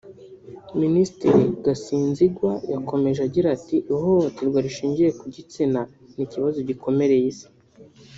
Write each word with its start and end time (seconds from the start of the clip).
Minisitiri 0.81 1.41
Gasinzigwa 1.65 2.51
yakomeje 2.73 3.19
agira 3.27 3.47
ati 3.57 3.75
“Ihohoterwa 3.91 4.57
rishingiye 4.65 5.09
ku 5.19 5.25
gitsina 5.35 5.81
ni 6.15 6.21
ikibazo 6.25 6.57
gikomereye 6.69 7.25
Isi 7.33 7.47